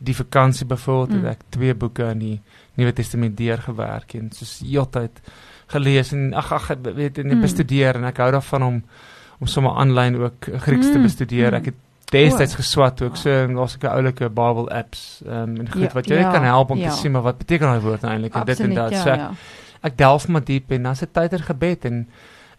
[0.00, 1.24] die vakansie byvoorbeeld Mm.
[1.24, 2.40] het ek twee boeke in die
[2.74, 5.20] Nuwe Testament deurgewerk en soos heeltyd
[5.66, 7.40] gelees en ag ag weet en Mm.
[7.40, 8.82] bestudeer en ek hou daarvan om
[9.40, 11.50] om sommer aanlyn ook Grieks te Mm, bestudeer.
[11.50, 11.54] mm.
[11.56, 11.74] Ek het
[12.12, 16.06] destyds geswat ook so en daar's 'n oulike Bible apps um, en goed Ja, wat
[16.06, 16.90] jou ja, kan help om ja.
[16.90, 18.90] te sien maar wat beteken daai woord nou eintlik en dit en dat.
[18.90, 19.30] ja, so ek, ja.
[19.82, 22.08] ek delf maar diep en dan se tyd ter gebed en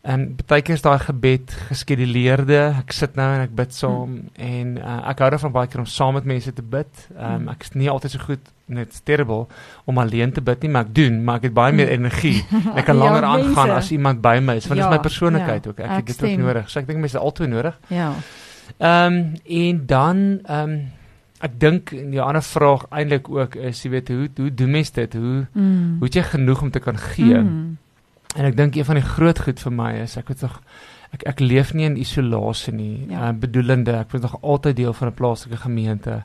[0.05, 2.59] en baie keer is daai gebed geskeduleerde.
[2.83, 4.29] Ek sit nou en ek bid saam Hmm.
[4.37, 7.07] en uh, ek hou daarvan baie keer om saam met mense te bid.
[7.17, 7.49] Um, Hmm.
[7.49, 9.47] Ek is nie altyd so goed net terrible
[9.85, 12.03] om alleen te bid nie, maar ek doen, maar ek het baie meer Hmm.
[12.05, 12.45] energie.
[12.75, 13.77] Ek kan Ja, langer aangaan mense.
[13.77, 15.79] as iemand by my is, want dit Ja, is my persoonlikheid ja, ook.
[15.79, 16.41] Ek ek het dit ook stem.
[16.45, 16.69] nodig.
[16.69, 17.79] So ek dink mense het altyd nodig.
[17.89, 18.13] Ja.
[18.77, 20.91] Ehm um, en dan ehm um,
[21.41, 25.13] ek dink die ander vraag eintlik ook is, jy weet, hoe hoe doen mense dit?
[25.13, 25.95] Hoe Mm.
[25.99, 27.37] hoe het jy genoeg om te kan gee?
[27.37, 27.77] Mm.
[28.35, 30.61] En ek dink een van die groot goed vir my is ek het nog
[31.15, 33.05] ek ek leef nie in isolasie nie.
[33.09, 33.29] Ja.
[33.29, 36.23] Uh, bedoelende ek was nog altyd deel van 'n plaaslike gemeente.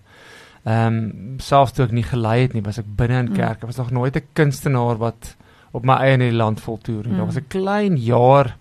[0.64, 3.34] Ehm um, selfs toe ek nie gelei het nie, was ek binne in Mm.
[3.36, 3.62] kerk.
[3.62, 5.36] Ek was nog nooit 'n kunstenaar wat
[5.72, 7.12] op my eie in die land voltoer nie.
[7.12, 7.16] Mm.
[7.16, 8.56] Daar was 'n klein jaar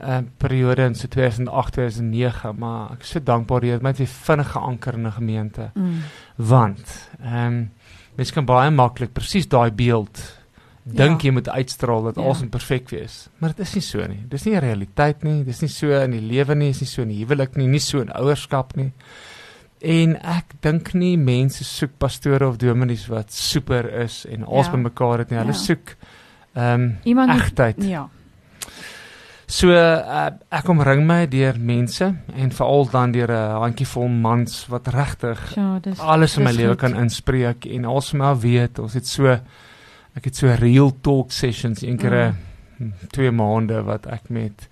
[0.00, 4.06] uh, periode in so 2008 2009, maar ek is so dankbaar jy het my weer
[4.06, 6.00] vinnig geanker in 'n gemeente Mm.
[6.36, 7.70] want ehm um,
[8.16, 10.38] mens kan baie maklik presies daai beeld
[10.86, 11.26] dink Ja.
[11.28, 12.22] jy moet uitstraal dat Ja.
[12.22, 13.28] alles moet perfek wees.
[13.38, 14.24] Maar dit is nie so nie.
[14.28, 15.44] Dis nie 'n realiteit nie.
[15.44, 17.78] Dis nie so in die lewe nie, dis nie so in die huwelik nie, nie
[17.80, 18.92] so in ouerskap nie.
[19.82, 24.72] En ek dink nie mense soek pastore of dominees wat super is en alles Ja.
[24.72, 25.38] bymekaar het nie.
[25.38, 25.58] Hulle Ja.
[25.58, 25.96] soek
[26.54, 27.76] ehm um, egtheid.
[27.84, 28.08] Ja.
[29.48, 34.88] So uh, ek omring my deur mense en veral dan deur 'n handjievol mans wat
[34.88, 38.78] regtig Ja, dis alles in my lewe kan inspreek en alles vir my al weet
[38.78, 39.38] ons het so
[40.16, 42.34] ek het so real talk sessions een keer
[42.78, 42.92] Mm.
[43.08, 44.66] twee maande wat ek met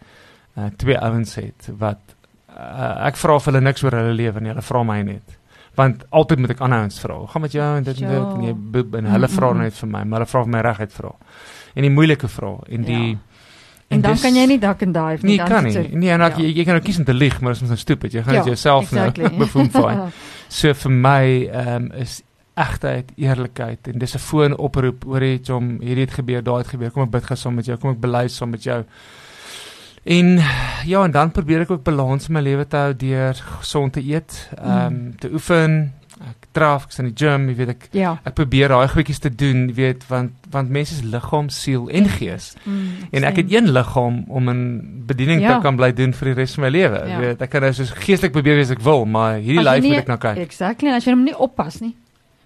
[0.59, 2.01] uh, twee ouens het wat
[2.53, 5.39] uh, ek vra vir hulle niks oor hulle lewe nie hulle vra my net
[5.75, 8.49] want altyd moet ek ouens vra gaan met jou en dit en dit en, jy,
[8.53, 8.59] Ja.
[8.75, 11.15] boep, en hulle vra net vir my maar hulle vra vir my reguit vra
[11.75, 13.19] en die moeilike vrae en die Ja.
[13.91, 15.37] En dan dis- kan jy nie dak en dive Nee, nie.
[15.39, 15.89] dan kan nie.
[15.97, 16.43] Nee, en ek, ja.
[16.45, 18.13] jy, jy kan ook kies om te lieg, maar dit is mos nou stupid.
[18.13, 19.39] Jy gaan Ja, dit jouself nou exactly.
[19.45, 20.11] bevoemfaai.
[20.49, 22.23] So vir my ehm um, is
[22.57, 26.69] egtheid, eerlikheid en dis 'n foon oproep oor iets om hierdie het gebeur, daai het
[26.69, 26.91] gebeur.
[26.91, 28.85] Kom ek bid gou saam met jou, kom ek bely saam met jou.
[30.05, 30.41] En
[30.85, 34.03] ja, en dan probeer ek ook balans in my lewe te hou deur gesond te
[34.05, 35.17] eet, ehm um, Mm.
[35.19, 35.93] te oefen.
[36.21, 38.21] Ek draf, ek's in die gym, jy weet ek Ja.
[38.25, 42.05] ek probeer daai goedjies te doen, jy weet, want want mense is liggaam, siel en
[42.09, 42.55] gees.
[42.65, 45.57] Mm, En ek het een liggaam om 'n bediening Ja.
[45.57, 46.99] te kan bly doen vir die res van my lewe.
[46.99, 47.07] Ja.
[47.07, 47.19] Ja.
[47.19, 49.97] Weet, ek kan nou soos geestelik probeer wees ek wil, maar hierdie jy lyf moet
[49.99, 50.37] ek na kyk.
[50.37, 50.89] Exactly.
[50.89, 51.95] En as jy hom nie oppas nie.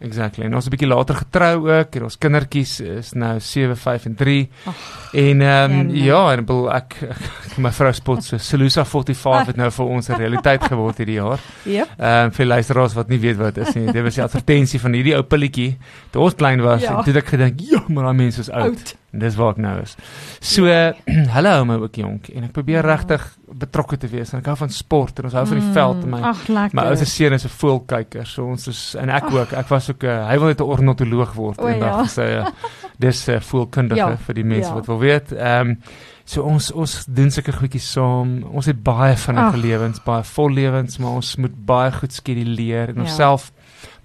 [0.00, 0.44] Exactly.
[0.44, 4.14] En ons 'n bietjie later getrou ook en ons kindertjies is nou 7, 5 en
[4.14, 4.48] 3.
[4.66, 4.74] Ag,
[5.12, 9.56] En ehm um, ja, en bedoel ek, ek my vrou spot so Salusa 45 het
[9.56, 11.38] nou vir ons 'n realiteit geword hierdie jaar.
[11.64, 11.88] Yep.
[11.98, 13.92] Ehm um, vir luisteraars wat nie weet wat dit is nie.
[13.92, 15.76] Dit was die advertensie van hierdie ou pilletjie
[16.10, 16.88] toe ons klein was Ja.
[16.98, 18.96] en toe het ek gedink, "Ja, maar daai mense is oud." Oud.
[19.10, 19.96] Dis waar ek nou is.
[20.40, 20.92] So Ja.
[21.36, 22.94] hulle hou my ook jonk en ek probeer Ja.
[22.96, 23.22] regtig
[23.58, 26.02] betrokke te wees en ek hou van sport en ons hou van die Mm, veld
[26.04, 26.74] en my lekker.
[26.74, 28.26] my ouste seun is 'n voëlkyker.
[28.26, 29.52] So ons is en ek ook.
[29.52, 32.04] Ek was ook 'n hy wil net 'n ornitoloog word eendag ja.
[32.04, 32.28] gesê.
[32.34, 32.52] Ja.
[32.98, 34.74] Dis 'n uh, voëlkundige Ja, vir die mense ja.
[34.74, 35.32] wat wil weet.
[35.32, 35.74] Ehm
[36.24, 38.42] so ons ons doen sulke goedjies saam.
[38.52, 39.56] Ons het baie vinnige Ag.
[39.56, 43.00] lewens, baie vol lewens, maar ons moet baie goed skeduleer en Ja.
[43.00, 43.52] onsself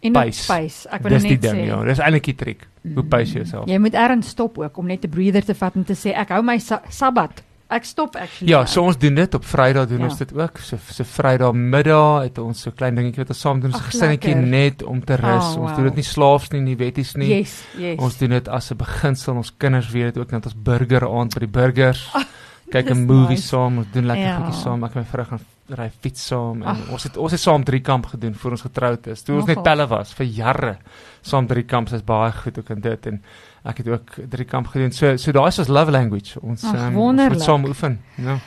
[0.02, 0.46] en pace.
[0.48, 0.88] pace.
[0.89, 1.68] Ek wil dis net die ding sê.
[1.68, 1.84] ja.
[1.84, 2.68] Dis eintlik die trick.
[2.93, 3.65] Hoe pace jouself?
[3.69, 6.30] Jy moet ergens stop ook om net 'n breather te vat en te sê ek
[6.30, 7.43] hou my sa Sabbat.
[7.69, 8.52] Ek stop actually.
[8.52, 10.04] Ja, so ons doen dit op Vrydag doen Ja.
[10.06, 10.58] ons dit ook.
[10.58, 13.72] So so Vrydag middag het ons so klein dingetjie wat ons saam doen.
[13.74, 15.43] Ons Ag, gesinnetjie net om te rus.
[15.56, 15.76] Oh, ons wow.
[15.76, 17.28] doen dit nie slaafs nie, nie wetties nie.
[17.39, 18.00] Yes, yes.
[18.00, 19.36] Ons doen dit as 'n beginsel.
[19.36, 22.12] Ons kinders weet dit ook net ons burger aand by die burgers.
[22.72, 23.48] Kyk dis 'n movie nice.
[23.48, 24.38] saam, ons doen lekker Ja.
[24.38, 24.84] goedjies saam.
[24.84, 26.89] Ek en my vrou gaan ry fiets saam en Ag.
[26.91, 29.21] ons het ons het saam drie kamp gedoen voor ons getroud is.
[29.23, 30.78] Toe ons net pelle was vir jare.
[31.21, 33.21] Saam drie kamp is baie goed ook in dit en
[33.63, 34.91] ek het ook drie kamp gedoen.
[34.91, 36.39] So so daai is ons love language.
[36.41, 37.99] Ons Ag, ehm, ons moet saam oefen.
[38.15, 38.38] Ja.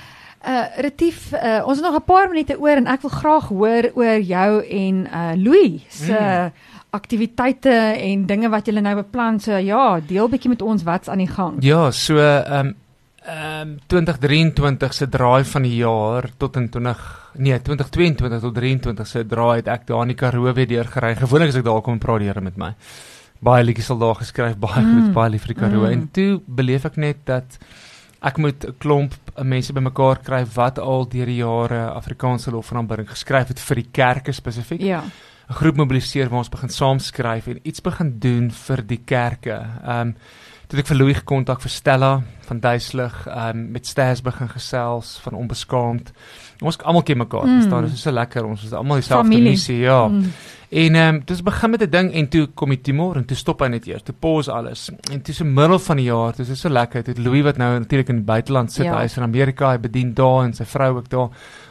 [0.46, 3.90] Uh Retief, uh, ons het nog 'n paar minute oor en ek wil graag hoor
[3.94, 6.52] oor jou en uh Louis se Mm.
[6.90, 9.40] aktiwiteite en dinge wat julle nou beplan.
[9.40, 11.56] So ja, deel bietjie met ons wat's aan die gang.
[11.64, 12.72] Ja, so ehm
[13.26, 19.24] ehm 2023 se draai van die jaar tot in 20 nee, 2022 tot 23 se
[19.26, 21.14] draai het ek daar in die Karoo weer deurgery.
[21.16, 22.72] Gewoonlik as ek daar kom praat die Here met my.
[23.40, 24.94] Baie liedjies al daar geskryf, baie Mm.
[24.94, 25.84] goed, baie lief vir die Karoo.
[25.86, 25.92] Mm.
[25.92, 27.58] En toe beleef ek net dat
[28.22, 29.12] ek moet 'n klomp
[29.42, 33.76] mense bymekaar kry wat al deur die jare Afrikaanse lof en aanbidding geskryf het vir
[33.76, 34.80] die kerke spesifiek.
[34.80, 35.02] Ja.
[35.48, 39.66] 'n groep mobiliseer waar ons begin saamskryf en iets begin doen vir die kerke.
[39.84, 40.16] Ehm um,
[40.66, 42.12] toe ek vir Louis gekontak vir Stella
[42.48, 46.12] van Duislig, ehm um, met Sters begin gesels van onbeskaamd.
[46.62, 47.46] Ons almal ken mekaar.
[47.46, 47.60] Mm.
[47.60, 48.46] Verstaan, dit is so lekker.
[48.46, 50.06] Ons is almal dieselfde missie, ja.
[50.08, 50.32] Mm.
[50.68, 53.36] En ehm um, dis begin met 'n ding en toe kom die tumor en toe
[53.36, 54.02] stop hy net eers.
[54.02, 54.90] Toe pause alles.
[55.12, 57.02] En toe so middel van die jaar, dis is so lekker.
[57.04, 58.96] Dit Louis wat nou natuurlik in die buiteland sit, Ja.
[58.98, 61.28] hy is in Amerika, hy bedien daar en sy vrou ook daar.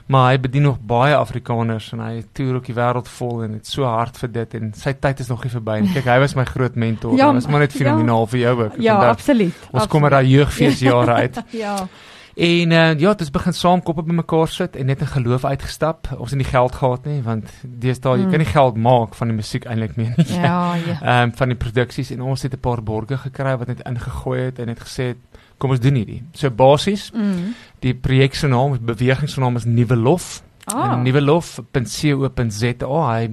[0.08, 3.68] Maar hy bedien nog baie Afrikaners en hy toer ook die wêreld vol en dit
[3.68, 5.94] so hard vir dit en sy tyd is nog nie verby nie.
[5.94, 7.18] Kyk, hy was my groot mentor.
[7.18, 7.80] Ja, Ja, was maar net ja.
[7.80, 8.74] fenomenaal vir jou ook.
[8.80, 9.54] Ja, absoluut.
[9.72, 11.44] Ons kom uit daai jeugfeesjare uit.
[11.50, 11.88] Ja.
[12.36, 16.08] En uh, ja, dit begin saam koppe bymekaar sit en net in geloof uitgestap.
[16.18, 18.30] Ons het nie geld gehad nie want deesdae jy Mm.
[18.30, 20.26] kan nie geld maak van die musiek eintlik meer nie.
[20.36, 20.98] Ja, ja.
[21.10, 24.40] Ehm um, van die produksies en ons het 'n paar borge gekry wat net ingegooi
[24.42, 25.16] het en het gesê
[25.58, 26.24] kom ons doen hierdie.
[26.34, 27.56] So basies Mm.
[27.80, 30.44] die projek se naam, beweging se naam is Nuwe Lof.
[30.68, 33.16] Ah, En Nuwe Lof.co.za.
[33.16, 33.30] Hy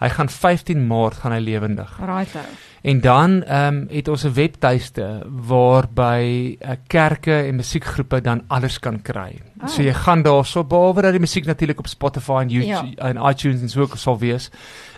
[0.00, 1.98] hy gaan 15 Maart gaan hy lewendig.
[2.00, 2.36] right.
[2.82, 8.78] En dan ehm um, het ons 'n webtuiste waarby uh, kerke en musiekgroepe dan alles
[8.78, 9.40] kan kry.
[9.62, 9.68] Oh.
[9.68, 13.08] So jy gaan daarso behalwe dat die musiek natuurlik op Spotify en YouTube ja.
[13.08, 14.50] en iTunes en so ook sal wees,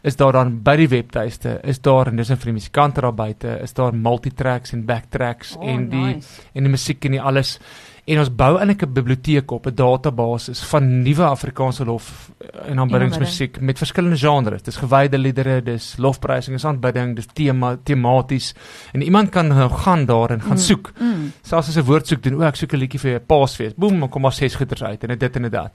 [0.02, 3.14] is daar dan by die webtuiste is daar en dis in vir die musikante daar
[3.14, 6.28] buite, is daar multitracks en backtracks Oh, en die nice.
[6.54, 7.58] en die musiek en die alles.
[8.04, 12.78] En ons bou eintlik 'n biblioteek op, 'n database van nuwe Afrikaanse lof eh, en
[12.78, 14.62] aanbiddingsmusiek met verskillende genres.
[14.62, 18.54] Dis gewyde liedere, dis lofprysing, dis aanbidding, dis tema tematies.
[18.92, 20.56] En iemand kan nou gaan daar en gaan Mm.
[20.58, 20.92] soek.
[21.00, 21.32] Mm.
[21.42, 23.74] Selfs as 'n woord soek doen, o, ek soek 'n liedjie vir 'n Paasfees.
[23.76, 25.70] Boem, dan kom maar ses goeters uit en dit en dit.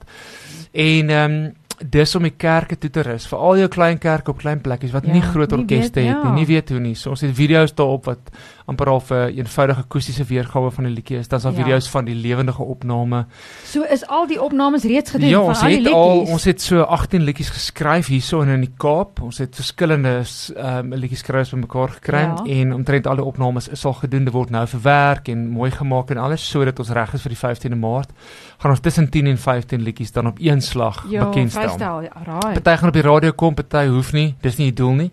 [0.72, 1.54] En ehm um,
[1.90, 4.90] dis om die kerke toe te rus vir al jou klein kerke op klein plekkies
[4.90, 6.34] wat Ja, nie groot nie orkeste weet- het nie, ja.
[6.34, 6.94] nie weet hoe nie.
[6.94, 8.18] So ons het video's daarop wat
[8.68, 11.28] amper al 'n eenvoudige akoestiese weergawe van die liedjie is.
[11.28, 11.58] Dan's daar Ja.
[11.62, 13.24] video's van die lewendige opname.
[13.64, 16.30] So is al die opnames reeds gedoen Ja, van ons al die het al liedjies.
[16.32, 19.22] ons het so 18 liedjies geskryf hierso in in die Kaap.
[19.22, 20.22] Ons het verskillende
[20.56, 22.42] ehm um, liedjies skryf bymekaar gekry Ja.
[22.46, 24.24] en omtrent al die opnames is al gedoen.
[24.24, 27.38] Dit word nou verwerk en mooi gemaak en alles sodat ons reg is vir die
[27.70, 28.10] 15de Maart.
[28.58, 31.62] Gaan ons tussen 10 en 15 liedjies dan op een slag ja, bekendstel.
[31.62, 32.00] vrystel.
[32.02, 32.62] Ja, right.
[32.62, 34.34] Party gaan op die radio kom, party hoef nie.
[34.40, 35.10] Dis nie die doel nie.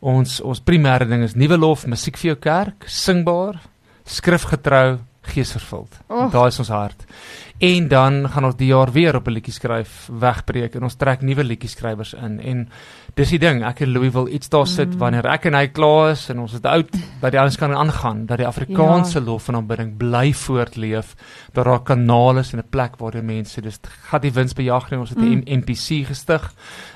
[0.00, 3.60] Ons ons primêre ding is nuwe lof, musiek vir jou kerk, singbaar,
[4.06, 4.98] skrifgetrou,
[5.32, 6.00] geesvervuld.
[6.06, 6.30] Och.
[6.32, 7.06] Daar is ons hart.
[7.58, 11.22] En dan gaan ons die jaar weer op 'n liedjie skryf wegbreek en ons trek
[11.22, 12.68] nuwe liedjie skrywers in en
[13.14, 14.98] dis die ding ek en Louis wil iets daar sit Mm.
[14.98, 16.90] wanneer ek en hy klaar is en ons is oud
[17.20, 19.24] dat die alles kan aangaan dat die Afrikaanse Ja.
[19.24, 21.14] lof en aanbidding bly voortleef
[21.54, 24.90] dat daar kanale is en 'n plek waar die mense dis gaan die wins bejag
[24.90, 25.42] nie ons het 'n Mm.
[25.46, 26.04] mm.
[26.06, 26.52] Gestig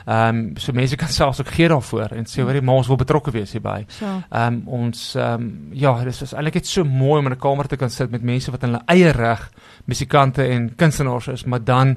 [0.06, 2.86] ehm um, so mense kan selfs ook gee daarvoor en sê hoor jy maar ons
[2.86, 4.04] wil betrokke wees hierby So.
[4.30, 7.38] Ehm um, ons ehm um, ja, dis is eintlik net so mooi om in 'n
[7.38, 9.50] kamer te kan sit met mense wat in hulle eie reg
[9.86, 11.96] musikante en kunstenaars is, maar dan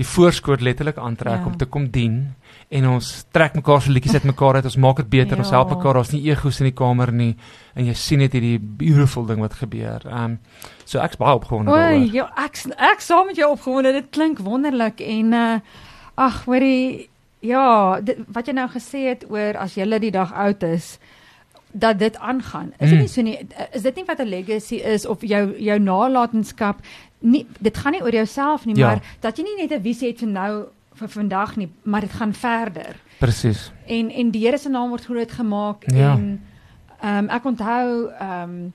[0.00, 1.46] die voorskoot letterlik aantrek Ja.
[1.46, 2.34] om te kom dien
[2.70, 5.56] en ons trek mekaar se liedjies uit mekaar uit, ons maak dit beter, ons Ja.
[5.58, 7.36] help mekaar, daar's nie egos in die kamer nie
[7.74, 10.00] en jy sien net hierdie beautiful ding wat gebeur.
[10.06, 10.38] Ehm um,
[10.84, 12.12] so ek's baie opgewonde O, daaroor.
[12.14, 13.92] ja, ek ek saam met jou opgewonde.
[13.92, 15.60] Dit klink wonderlik en uh
[16.16, 17.08] ag, hoorie
[17.40, 20.98] ja, dit, wat jy nou gesê het oor as jy die dag oud is
[21.72, 22.72] dat dit aangaan.
[22.78, 22.98] Is dit Mm.
[22.98, 26.76] nie so nie is dit nie wat 'n legacy is of jou jou nalatenskap
[27.20, 28.86] nie dit gaan nie oor jouself nie, Ja.
[28.86, 32.12] maar dat jy nie net 'n visie het vir nou vir vandag nie, maar dit
[32.12, 32.96] gaan verder.
[33.18, 33.70] Presies.
[33.86, 36.12] En en die Here se naam word groot gemaak Ja.
[36.12, 36.40] en
[37.02, 38.72] ehm ek onthou ehm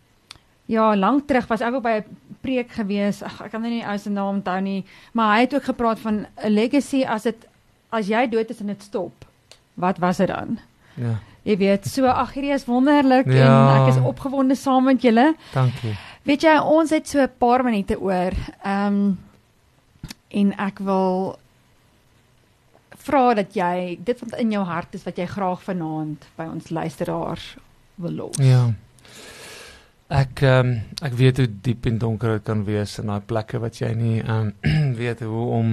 [0.68, 2.04] ja, lank terug was ek ook by 'n
[2.42, 3.22] preek gewees.
[3.24, 5.64] Ag, ek kan nou nie die ou se naam onthou nie, maar hy het ook
[5.64, 7.36] gepraat van 'n legacy as dit
[7.92, 9.12] as jy dood is en dit stop.
[9.74, 10.60] Wat was dit dan?
[10.96, 11.20] Ja.
[11.46, 13.50] Jy weet, so ag hierdie is wonderlik Ja.
[13.54, 15.36] en ek is opgewonde saam met julle.
[15.54, 15.94] Dankie.
[16.26, 18.34] Weet jy, ons het so 'n paar minute oor.
[18.64, 19.14] Ehm
[20.30, 21.38] en ek wil
[23.06, 26.70] vra dat jy dit wat in jou hart is wat jy graag vanaand by ons
[26.70, 27.56] luisteraars
[28.02, 28.38] wil los.
[28.42, 28.74] Ja.
[30.10, 33.60] Ek ehm um, ek weet hoe diep en donker dit kan wees in daai plekke
[33.60, 35.72] wat jy nie ehm um, weet hoe om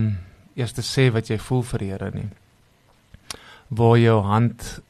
[0.57, 2.29] eers te sê wat jy voel vir Here nie.
[3.69, 4.81] Waar jou hand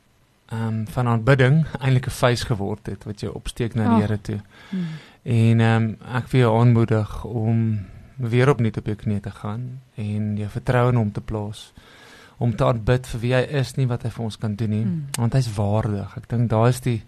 [0.52, 4.02] ehm um, van aanbidding eintlik 'n vuis geword het wat jy opsteek na die.
[4.06, 4.40] Here toe.
[4.70, 4.86] Hmm.
[5.22, 7.80] En ehm um, ek wil jou aanmoedig om
[8.16, 11.72] weer opnuut op jou knie te gaan en jou vertroue in hom te plaas
[12.38, 14.84] om te aanbid vir wie hy is nie wat hy vir ons kan doen nie
[14.84, 15.06] Mm.
[15.18, 16.16] want hy's waardig.
[16.16, 17.02] Ek dink daar is die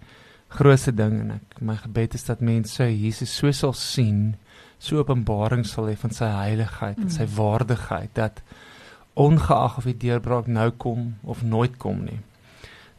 [0.49, 4.37] grootste ding en ek my gebed is dat mense Jesus so sal sien,
[4.79, 7.35] so openbaring sal hê van sy heiligheid en sy Mm.
[7.37, 8.43] waardigheid dat
[9.17, 12.21] ongeag of die deurbraak nou kom of nooit kom nie,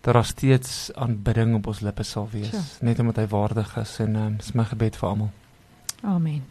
[0.06, 2.62] dat daar steeds aanbidding op ons lippe sal wees, Sure.
[2.86, 5.32] net omdat hy waardig is en um, dis my gebed vir almal.
[6.04, 6.44] Amen.